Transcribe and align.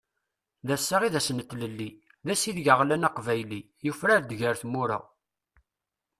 D 0.67 0.69
ass-a 0.75 0.97
i 1.07 1.09
d 1.13 1.15
ass 1.19 1.29
n 1.31 1.39
tlelli, 1.49 1.89
d 2.25 2.27
ass 2.33 2.43
ideg 2.49 2.67
aɣlan 2.73 3.07
aqbayli, 3.07 3.61
yufrar-d 3.85 4.29
ger 4.39 4.55
tmura. 4.61 4.99